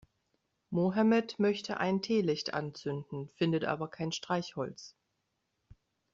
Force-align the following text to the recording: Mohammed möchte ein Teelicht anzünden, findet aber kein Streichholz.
Mohammed 0.71 1.37
möchte 1.37 1.77
ein 1.77 2.01
Teelicht 2.01 2.55
anzünden, 2.55 3.29
findet 3.35 3.65
aber 3.65 3.87
kein 3.87 4.11
Streichholz. 4.11 4.95